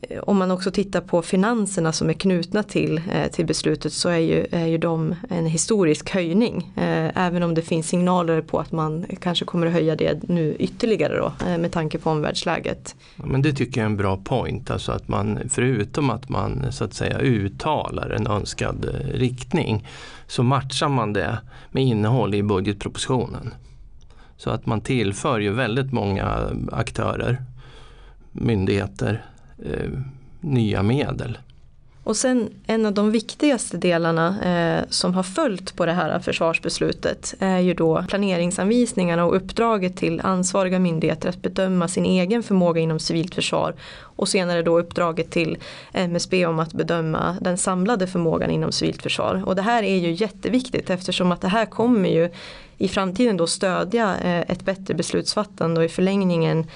[0.00, 4.08] Eh, om man också tittar på finanserna som är knutna till, eh, till beslutet så
[4.08, 6.72] är ju, är ju de en historisk höjning.
[7.14, 11.16] Även om det finns signaler på att man kanske kommer att höja det nu ytterligare
[11.16, 12.94] då med tanke på omvärldsläget.
[13.16, 16.84] Men det tycker jag är en bra point, alltså att man förutom att man så
[16.84, 19.86] att säga ut uttalar en önskad eh, riktning
[20.26, 21.38] så matchar man det
[21.70, 23.54] med innehåll i budgetpropositionen.
[24.36, 27.42] Så att man tillför ju väldigt många aktörer,
[28.32, 29.24] myndigheter,
[29.64, 29.90] eh,
[30.40, 31.38] nya medel.
[32.06, 37.34] Och sen en av de viktigaste delarna eh, som har följt på det här försvarsbeslutet
[37.38, 42.98] är ju då planeringsanvisningarna och uppdraget till ansvariga myndigheter att bedöma sin egen förmåga inom
[42.98, 45.58] civilt försvar och senare då uppdraget till
[45.92, 49.42] MSB om att bedöma den samlade förmågan inom civilt försvar.
[49.46, 52.30] Och det här är ju jätteviktigt eftersom att det här kommer ju
[52.78, 56.66] i framtiden då stödja eh, ett bättre beslutsfattande och i förlängningen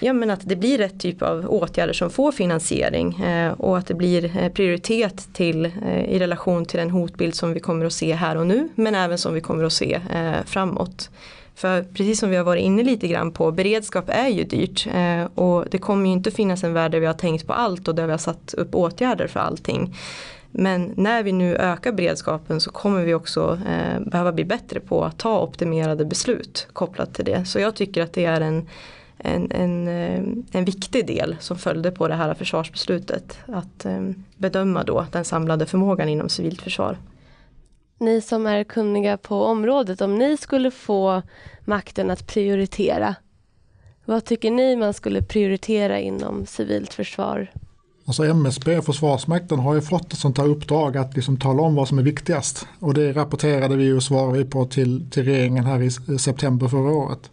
[0.00, 3.86] Ja men att det blir rätt typ av åtgärder som får finansiering eh, och att
[3.86, 7.92] det blir eh, prioritet till eh, i relation till den hotbild som vi kommer att
[7.92, 11.10] se här och nu men även som vi kommer att se eh, framåt.
[11.54, 15.24] För precis som vi har varit inne lite grann på, beredskap är ju dyrt eh,
[15.34, 17.94] och det kommer ju inte finnas en värld där vi har tänkt på allt och
[17.94, 19.94] där vi har satt upp åtgärder för allting.
[20.50, 25.04] Men när vi nu ökar beredskapen så kommer vi också eh, behöva bli bättre på
[25.04, 27.44] att ta optimerade beslut kopplat till det.
[27.44, 28.66] Så jag tycker att det är en
[29.18, 33.38] en, en, eh, en viktig del som följde på det här försvarsbeslutet.
[33.46, 34.00] Att eh,
[34.36, 36.98] bedöma då den samlade förmågan inom civilt försvar.
[37.98, 41.22] Ni som är kunniga på området, om ni skulle få
[41.64, 43.14] makten att prioritera,
[44.04, 47.50] vad tycker ni man skulle prioritera inom civilt försvar?
[48.08, 51.74] Alltså MSB och Försvarsmakten har ju fått ett sånt här uppdrag att liksom tala om
[51.74, 52.66] vad som är viktigast.
[52.78, 56.90] Och det rapporterade vi och svarade vi på till, till regeringen här i september förra
[56.90, 57.30] året.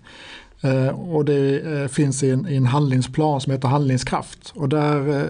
[0.62, 4.54] Eh, och det eh, finns i en, i en, handlingsplan som heter Handlingskraft.
[4.56, 5.30] Och där eh,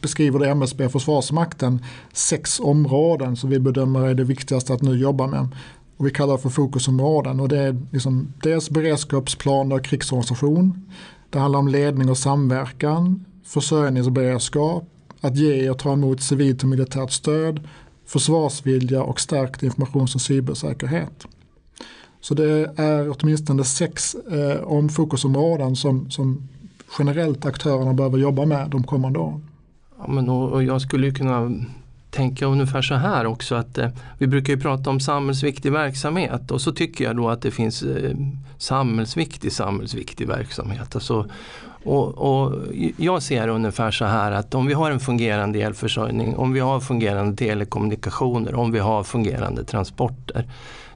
[0.00, 4.96] beskriver det MSB och Försvarsmakten sex områden som vi bedömer är det viktigaste att nu
[4.96, 5.48] jobba med.
[5.96, 7.40] Och vi kallar det för fokusområden.
[7.40, 10.90] Och det är liksom dels beredskapsplaner och krigsorganisation.
[11.30, 14.84] Det handlar om ledning och samverkan, försörjningsberedskap,
[15.20, 17.68] att ge och ta emot civilt och militärt stöd,
[18.06, 21.26] försvarsvilja och stärkt informations och cybersäkerhet.
[22.20, 26.48] Så det är åtminstone sex eh, om fokusområden som, som
[26.98, 29.44] generellt aktörerna behöver jobba med de kommande åren.
[29.98, 31.64] Ja, men och, och jag skulle kunna
[32.10, 36.60] tänka ungefär så här också att eh, vi brukar ju prata om samhällsviktig verksamhet och
[36.60, 38.16] så tycker jag då att det finns eh,
[38.58, 40.94] samhällsviktig samhällsviktig verksamhet.
[40.94, 41.26] Alltså,
[41.84, 42.54] och, och,
[42.96, 46.80] jag ser ungefär så här att om vi har en fungerande elförsörjning, om vi har
[46.80, 50.46] fungerande telekommunikationer, om vi har fungerande transporter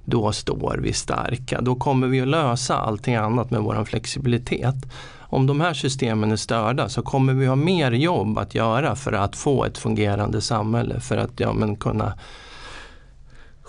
[0.05, 1.61] då står vi starka.
[1.61, 4.75] Då kommer vi att lösa allting annat med vår flexibilitet.
[5.19, 9.13] Om de här systemen är störda så kommer vi ha mer jobb att göra för
[9.13, 11.01] att få ett fungerande samhälle.
[11.01, 12.13] För att ja, men kunna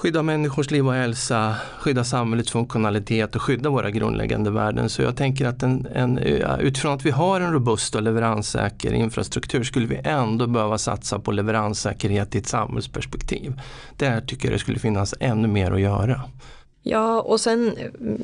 [0.04, 4.90] skydda människors liv och hälsa, skydda samhällets funktionalitet och skydda våra grundläggande värden.
[4.90, 6.18] Så jag tänker att en, en,
[6.60, 11.32] utifrån att vi har en robust och leveranssäker infrastruktur skulle vi ändå behöva satsa på
[11.32, 13.62] leveranssäkerhet i ett samhällsperspektiv.
[13.98, 16.22] Där tycker jag det skulle finnas ännu mer att göra.
[16.82, 17.74] Ja och sen,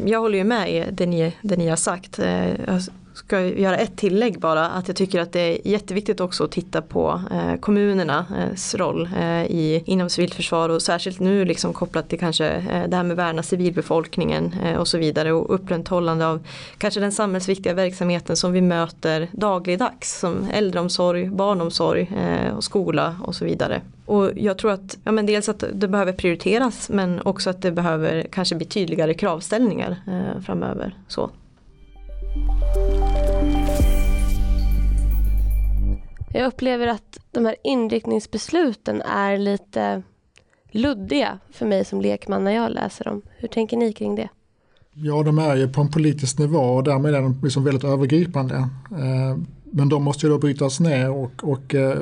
[0.05, 2.19] jag håller ju med i det ni, det ni har sagt.
[2.19, 6.43] Eh, alltså, Ska göra ett tillägg bara, att jag tycker att det är jätteviktigt också
[6.43, 12.09] att titta på eh, kommunernas roll eh, i, inom civilförsvar och särskilt nu liksom kopplat
[12.09, 16.47] till kanske eh, det här med värna civilbefolkningen eh, och så vidare och upprätthållande av
[16.77, 23.35] kanske den samhällsviktiga verksamheten som vi möter dagligdags som äldreomsorg, barnomsorg eh, och skola och
[23.35, 23.81] så vidare.
[24.05, 27.71] Och jag tror att ja, men dels att det behöver prioriteras men också att det
[27.71, 30.95] behöver kanske bli tydligare kravställningar eh, framöver.
[31.07, 31.29] Så.
[36.33, 40.03] Jag upplever att de här inriktningsbesluten är lite
[40.71, 43.21] luddiga för mig som lekman när jag läser dem.
[43.37, 44.29] Hur tänker ni kring det?
[44.93, 48.55] Ja, de är ju på en politisk nivå och därmed är de liksom väldigt övergripande.
[48.91, 49.37] Eh,
[49.71, 51.97] men de måste ju då brytas ner och, och eh,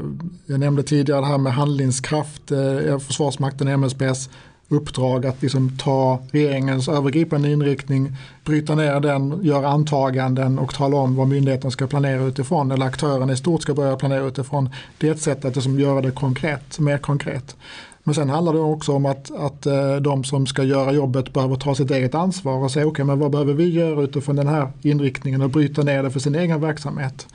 [0.45, 4.29] jag nämnde tidigare det här med handlingskraft, eh, Försvarsmakten och MSBs
[4.69, 11.15] uppdrag att liksom ta regeringens övergripande inriktning, bryta ner den, göra antaganden och tala om
[11.15, 14.69] vad myndigheten ska planera utifrån eller aktörerna i stort ska börja planera utifrån.
[14.97, 17.55] Det är ett sätt att liksom göra det konkret, mer konkret.
[18.03, 21.55] Men sen handlar det också om att, att eh, de som ska göra jobbet behöver
[21.55, 24.47] ta sitt eget ansvar och säga okej okay, men vad behöver vi göra utifrån den
[24.47, 27.27] här inriktningen och bryta ner det för sin egen verksamhet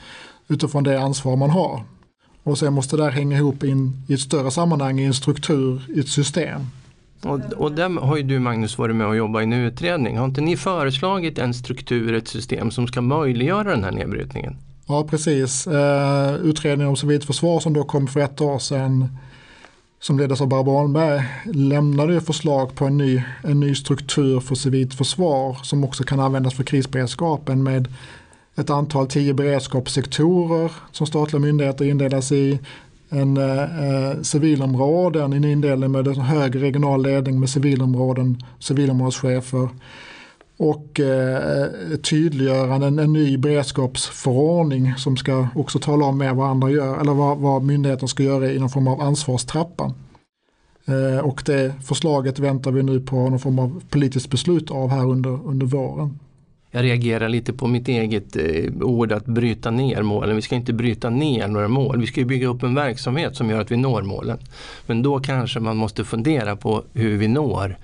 [0.49, 1.83] utifrån det ansvar man har.
[2.43, 5.83] Och sen måste det där hänga ihop in, i ett större sammanhang, i en struktur,
[5.97, 6.61] i ett system.
[7.25, 10.19] Och, och där har ju du Magnus varit med och jobbat i en utredning.
[10.19, 14.57] Har inte ni föreslagit en struktur, ett system som ska möjliggöra den här nedbrytningen?
[14.87, 15.67] Ja precis.
[15.67, 19.09] Uh, utredningen om civilt försvar som då kom för ett år sedan
[20.01, 24.95] som leddes av Barbro Holmberg lämnade förslag på en ny, en ny struktur för civilt
[24.95, 27.89] försvar som också kan användas för krisberedskapen med
[28.57, 32.59] ett antal tio beredskapssektorer som statliga myndigheter indelas i.
[33.13, 39.69] En eh, eh civilområden, en indelning med en hög regional ledning med civilområden, civilområdeschefer
[40.57, 46.71] och eh, tydliggörande en, en ny beredskapsförordning som ska också tala om mer vad andra
[46.71, 49.93] gör eller vad, vad myndigheten ska göra i någon form av ansvarstrappa.
[50.85, 55.11] Eh, och det förslaget väntar vi nu på någon form av politiskt beslut av här
[55.11, 56.19] under, under våren.
[56.75, 60.37] Jag reagerar lite på mitt eget eh, ord att bryta ner målen.
[60.37, 62.01] Vi ska inte bryta ner några mål.
[62.01, 64.39] Vi ska bygga upp en verksamhet som gör att vi når målen.
[64.87, 67.77] Men då kanske man måste fundera på hur vi når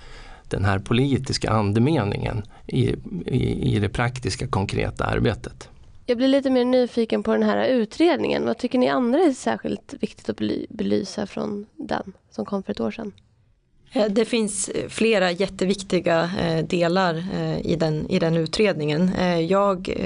[0.49, 2.95] den här politiska andemeningen i,
[3.27, 5.69] i, i det praktiska konkreta arbetet.
[6.07, 8.47] Jag blir lite mer nyfiken på den här utredningen.
[8.47, 10.37] Vad tycker ni andra är särskilt viktigt att
[10.69, 13.13] belysa från den som kom för ett år sedan?
[13.93, 17.25] Eh, det finns eh, flera jätteviktiga eh, delar
[17.65, 19.11] i den, i den utredningen.
[19.49, 19.97] Jag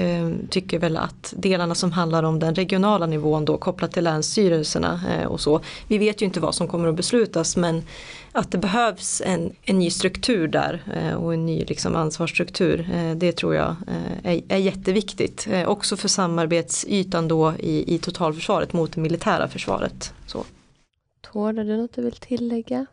[0.49, 5.41] tycker väl att delarna som handlar om den regionala nivån då kopplat till länsstyrelserna och
[5.41, 5.59] så.
[5.87, 7.83] Vi vet ju inte vad som kommer att beslutas men
[8.31, 10.81] att det behövs en, en ny struktur där
[11.17, 12.89] och en ny liksom ansvarsstruktur.
[13.15, 13.75] Det tror jag
[14.23, 15.47] är, är jätteviktigt.
[15.67, 20.13] Också för samarbetsytan då i, i totalförsvaret mot det militära försvaret.
[20.27, 20.45] Så.
[21.21, 22.85] Tord, har du något du vill tillägga?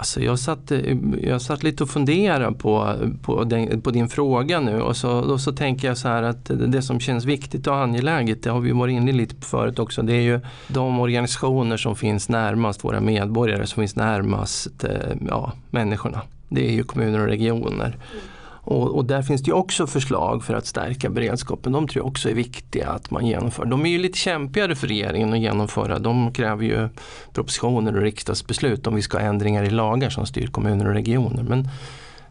[0.00, 4.60] Alltså jag, satt, eh, jag satt lite och funderade på, på, den, på din fråga
[4.60, 7.76] nu och så, och så tänker jag så här att det som känns viktigt och
[7.76, 11.76] angeläget, det har vi varit inne lite på förut också, det är ju de organisationer
[11.76, 16.22] som finns närmast våra medborgare, som finns närmast eh, ja, människorna.
[16.48, 17.86] Det är ju kommuner och regioner.
[17.86, 18.24] Mm.
[18.70, 21.72] Och, och, där finns det också förslag för att stärka beredskapen.
[21.72, 23.64] De tror jag också är viktiga att man genomför.
[23.64, 25.98] De är ju lite kämpigare för regeringen att genomföra.
[25.98, 26.88] De kräver ju
[27.32, 31.42] propositioner och riksdagsbeslut om vi ska ha ändringar i lagar som styr kommuner och regioner.
[31.42, 31.68] Men,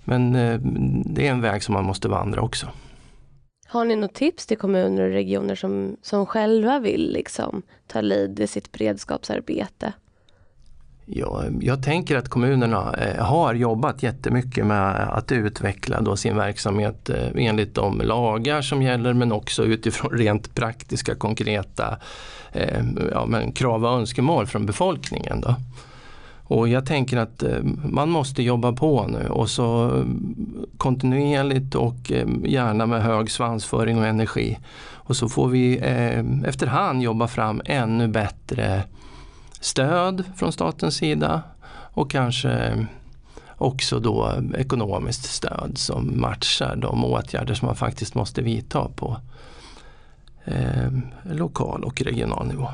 [0.04, 0.60] men eh,
[1.06, 2.68] det är en väg som man måste vandra också.
[3.68, 8.40] Har ni något tips till kommuner och regioner som, som själva vill liksom, ta lid
[8.40, 9.94] i sitt beredskapsarbete?
[11.12, 17.10] Ja, jag tänker att kommunerna eh, har jobbat jättemycket med att utveckla då sin verksamhet
[17.10, 21.98] eh, enligt de lagar som gäller men också utifrån rent praktiska konkreta
[22.52, 25.42] eh, ja, men krav och önskemål från befolkningen.
[25.42, 25.56] Då.
[26.44, 27.44] Och jag tänker att
[27.84, 30.36] man måste jobba på nu och så mm,
[30.78, 32.12] kontinuerligt och
[32.46, 34.58] gärna med hög svansföring och energi.
[34.92, 35.78] Och så får vi
[36.46, 38.84] efterhand jobba fram ännu bättre
[39.60, 41.42] stöd från statens sida
[41.94, 42.86] och kanske
[43.58, 49.18] också då ekonomiskt stöd som matchar de åtgärder som man faktiskt måste vidta på
[50.46, 50.92] eh,
[51.24, 52.68] lokal och regional nivå.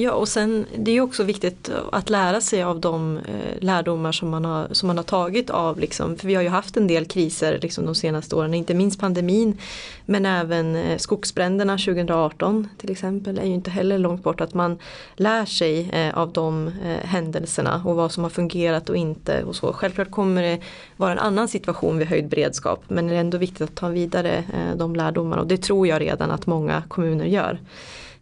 [0.00, 4.30] Ja och sen det är också viktigt att lära sig av de eh, lärdomar som
[4.30, 7.04] man har, som man har tagit av, liksom, för vi har ju haft en del
[7.04, 9.58] kriser liksom, de senaste åren, inte minst pandemin
[10.06, 14.78] men även eh, skogsbränderna 2018 till exempel är ju inte heller långt bort att man
[15.16, 19.56] lär sig eh, av de eh, händelserna och vad som har fungerat och inte och
[19.56, 19.72] så.
[19.72, 20.58] Självklart kommer det
[20.96, 24.44] vara en annan situation vid höjd beredskap men det är ändå viktigt att ta vidare
[24.52, 27.60] eh, de lärdomarna och det tror jag redan att många kommuner gör.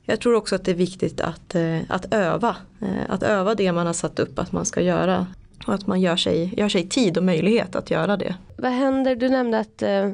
[0.09, 2.57] Jag tror också att det är viktigt att, eh, att öva.
[2.81, 5.27] Eh, att öva det man har satt upp att man ska göra.
[5.67, 8.35] Och att man gör sig, gör sig tid och möjlighet att göra det.
[8.57, 10.11] Vad händer, du nämnde att eh,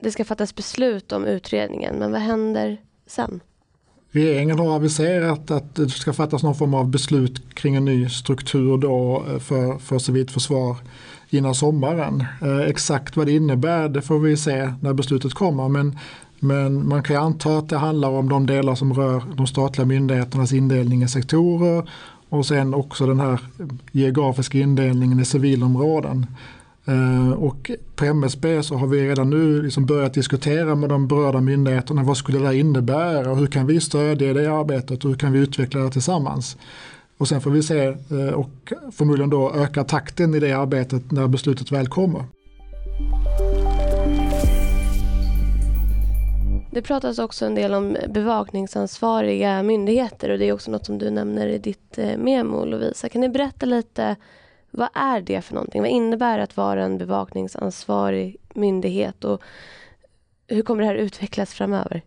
[0.00, 3.40] det ska fattas beslut om utredningen, men vad händer sen?
[4.10, 8.78] Regeringen har aviserat att det ska fattas någon form av beslut kring en ny struktur
[8.78, 10.76] då för, för civilt försvar
[11.30, 12.24] innan sommaren.
[12.66, 15.98] Exakt vad det innebär det får vi se när beslutet kommer men
[16.44, 20.52] men man kan anta att det handlar om de delar som rör de statliga myndigheternas
[20.52, 21.90] indelning i sektorer
[22.28, 23.40] och sen också den här
[23.92, 26.26] geografiska indelningen i civilområden.
[26.84, 31.40] Eh, och på MSB så har vi redan nu liksom börjat diskutera med de berörda
[31.40, 35.32] myndigheterna vad skulle det innebära och hur kan vi stödja det arbetet och hur kan
[35.32, 36.56] vi utveckla det tillsammans.
[37.18, 41.28] Och sen får vi se eh, och förmodligen då öka takten i det arbetet när
[41.28, 42.24] beslutet väl kommer.
[46.74, 51.10] Det pratas också en del om bevakningsansvariga myndigheter och det är också något som du
[51.10, 53.08] nämner i ditt eh, memo Lovisa.
[53.08, 54.16] Kan ni berätta lite,
[54.70, 55.82] vad är det för någonting?
[55.82, 59.42] Vad innebär det att vara en bevakningsansvarig myndighet och
[60.48, 62.02] hur kommer det här utvecklas framöver?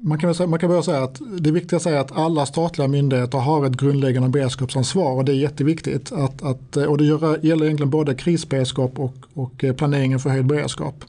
[0.00, 2.46] Man kan, säga, man kan börja säga att det är viktigt att säga att alla
[2.46, 6.12] statliga myndigheter har ett grundläggande beredskapsansvar och det är jätteviktigt.
[6.12, 7.04] Att, att, och det
[7.42, 11.04] gäller egentligen både krisberedskap och, och eh, planeringen för höjd beredskap.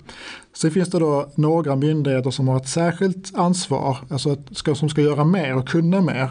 [0.56, 5.02] Sen finns det då några myndigheter som har ett särskilt ansvar, alltså ska, som ska
[5.02, 6.30] göra mer och kunna mer.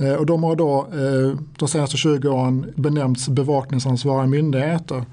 [0.00, 5.04] Eh, och de har då eh, de senaste 20 åren benämnts bevakningsansvariga myndigheter.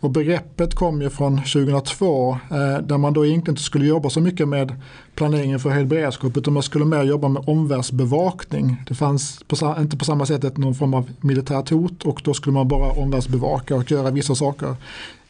[0.00, 4.20] Och begreppet kom ju från 2002 eh, där man då egentligen inte skulle jobba så
[4.20, 4.80] mycket med
[5.14, 8.82] planeringen för höjd beredskap utan man skulle mer jobba med omvärldsbevakning.
[8.88, 12.54] Det fanns på, inte på samma sätt någon form av militärt hot och då skulle
[12.54, 14.76] man bara omvärldsbevaka och göra vissa saker.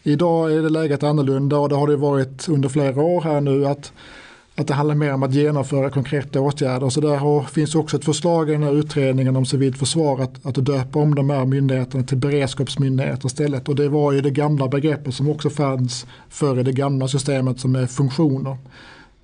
[0.07, 3.67] Idag är det läget annorlunda och det har det varit under flera år här nu
[3.67, 3.93] att,
[4.57, 6.89] att det handlar mer om att genomföra konkreta åtgärder.
[6.89, 10.47] Så där har, finns också ett förslag i den här utredningen om civilt försvar att,
[10.47, 13.69] att döpa om de här myndigheterna till beredskapsmyndigheter istället.
[13.69, 17.77] Och det var ju det gamla begreppet som också fanns före det gamla systemet som
[17.77, 18.57] är funktioner.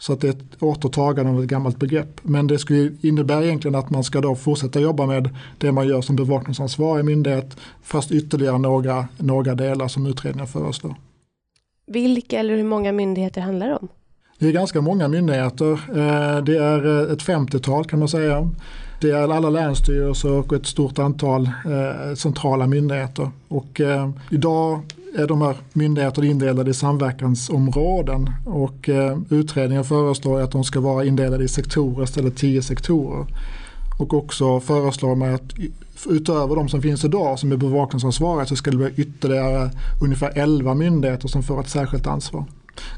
[0.00, 2.20] Så att det är ett återtagande av ett gammalt begrepp.
[2.22, 6.00] Men det skulle innebära egentligen att man ska då fortsätta jobba med det man gör
[6.00, 10.94] som bevakningsansvarig myndighet fast ytterligare några, några delar som utredningen föreslår.
[11.86, 13.88] Vilka eller hur många myndigheter handlar det om?
[14.38, 15.72] Det är ganska många myndigheter.
[15.72, 18.48] Eh, det är ett 50-tal kan man säga.
[19.00, 23.30] Det är alla länsstyrelser och ett stort antal eh, centrala myndigheter.
[23.48, 24.80] Och eh, idag
[25.14, 31.04] är de här myndigheterna indelade i samverkansområden och eh, utredningen föreslår att de ska vara
[31.04, 33.26] indelade i sektorer istället tio sektorer.
[33.98, 35.52] Och också föreslår man att
[36.08, 39.70] utöver de som finns idag som är bevakningsansvariga så ska det bli ytterligare
[40.02, 42.44] ungefär 11 myndigheter som får ett särskilt ansvar.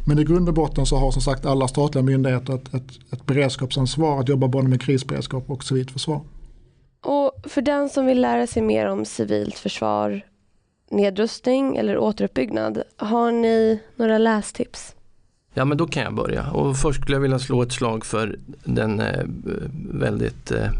[0.07, 3.27] Men i grund och botten så har som sagt alla statliga myndigheter ett, ett, ett
[3.27, 6.21] beredskapsansvar att jobba både med krisberedskap och civilt försvar.
[7.05, 10.23] Och för den som vill lära sig mer om civilt försvar
[10.93, 12.82] nedrustning eller återuppbyggnad.
[12.97, 14.95] Har ni några lästips?
[15.55, 18.38] Ja men då kan jag börja och först skulle jag vilja slå ett slag för
[18.64, 19.24] den eh,
[19.93, 20.70] väldigt eh,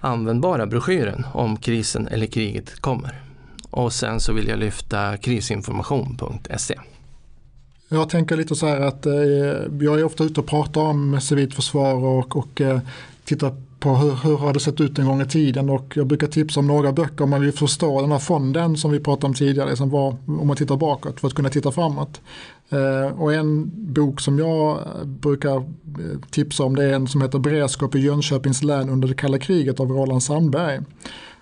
[0.00, 3.20] användbara broschyren om krisen eller kriget kommer.
[3.70, 6.78] Och sen så vill jag lyfta krisinformation.se.
[7.88, 9.14] Jag tänker lite så här att eh,
[9.80, 12.80] jag är ofta ute och pratar om civilt försvar och, och eh,
[13.24, 13.54] tittar
[13.84, 16.60] på hur, hur har det sett ut en gång i tiden och jag brukar tipsa
[16.60, 19.68] om några böcker om man vill förstå den här fonden som vi pratade om tidigare
[19.68, 22.20] liksom var om man tittar bakåt för att kunna titta framåt.
[22.68, 25.62] Eh, och en bok som jag eh, brukar eh,
[26.30, 29.80] tipsa om det är en som heter Beredskap i Jönköpings län under det kalla kriget
[29.80, 30.80] av Roland Sandberg.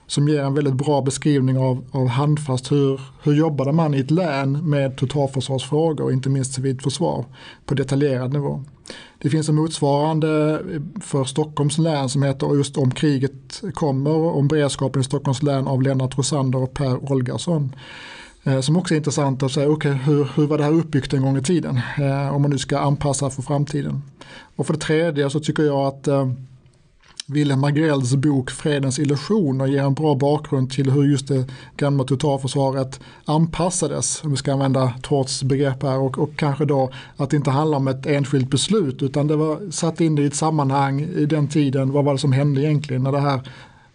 [0.07, 4.11] Som ger en väldigt bra beskrivning av, av handfast hur, hur jobbade man i ett
[4.11, 7.25] län med totalförsvarsfrågor och inte minst civilt försvar
[7.67, 8.65] på detaljerad nivå.
[9.19, 10.61] Det finns en motsvarande
[11.01, 15.83] för Stockholms län som heter just om kriget kommer, om beredskapen i Stockholms län av
[15.83, 17.75] Lennart Rosander och Per Olgarsson.
[18.45, 21.23] Eh, som också är intressant att säga, okay, hur, hur var det här uppbyggt en
[21.23, 21.81] gång i tiden?
[21.99, 24.03] Eh, om man nu ska anpassa för framtiden.
[24.57, 26.33] Och för det tredje så tycker jag att eh,
[27.27, 31.47] Wilhelm Agrells bok Fredens illusioner ger en bra bakgrund till hur just det
[31.77, 37.31] gamla totalförsvaret anpassades, om vi ska använda Torts begrepp här, och, och kanske då att
[37.31, 41.01] det inte handlar om ett enskilt beslut utan det var satt in i ett sammanhang
[41.01, 43.51] i den tiden, vad var det som hände egentligen när det här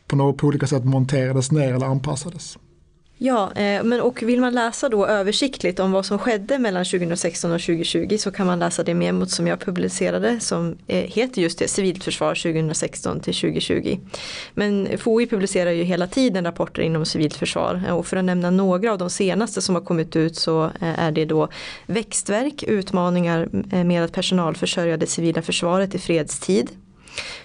[0.08, 2.58] på, något, på olika sätt monterades ner eller anpassades.
[3.20, 7.52] Ja, eh, men och vill man läsa då översiktligt om vad som skedde mellan 2016
[7.52, 11.60] och 2020 så kan man läsa det memot som jag publicerade som eh, heter just
[11.60, 14.00] det, Civilt försvar 2016 till 2020.
[14.54, 18.50] Men FOI publicerar ju hela tiden rapporter inom civilt försvar eh, och för att nämna
[18.50, 21.48] några av de senaste som har kommit ut så är det då
[21.86, 23.50] växtverk, utmaningar
[23.84, 26.70] med att personalförsörja det civila försvaret i fredstid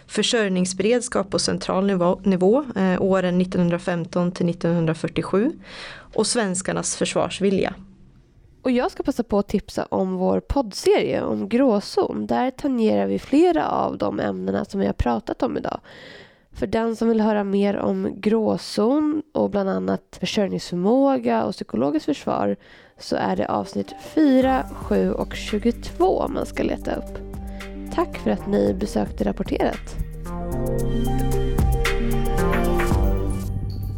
[0.06, 5.52] försörjningsberedskap på central nivå, nivå eh, åren 1915 till 1947
[6.14, 7.74] och svenskarnas försvarsvilja.
[8.62, 12.26] Och jag ska passa på att tipsa om vår poddserie om gråzon.
[12.26, 15.80] Där tangerar vi flera av de ämnena som vi har pratat om idag.
[16.52, 22.56] För den som vill höra mer om gråzon och bland annat försörjningsförmåga och psykologiskt försvar
[22.98, 27.31] så är det avsnitt 4, 7 och 22 man ska leta upp.
[27.94, 29.96] Tack för att ni besökte Rapporterat.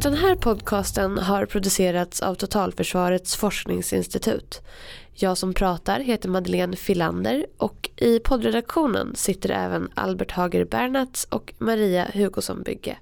[0.03, 4.61] Den här podcasten har producerats av Totalförsvarets forskningsinstitut.
[5.13, 11.53] Jag som pratar heter Madeleine Filander och i poddredaktionen sitter även Albert Hager Bernats och
[11.57, 12.97] Maria Hugosson Bygge.